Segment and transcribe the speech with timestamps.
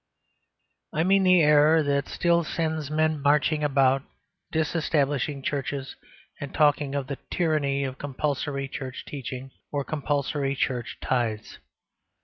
[0.91, 4.01] I mean the error that still sends men marching about
[4.51, 5.95] disestablishing churches
[6.39, 11.59] and talking of the tyranny of compulsory church teaching or compulsory church tithes.